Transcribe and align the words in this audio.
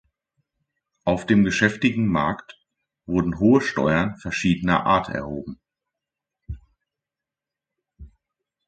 Auf 1.03 1.27
dem 1.27 1.43
geschäftigen 1.43 2.07
Markt 2.07 2.57
wurden 3.05 3.37
hohe 3.37 3.61
Steuern 3.61 4.17
verschiedener 4.17 4.83
Art 4.87 5.09
erhoben. 5.09 5.59